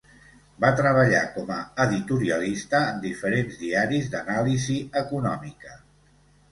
[0.63, 5.81] Va treballar com a editorialista en diferents diaris d'anàlisi econòmica.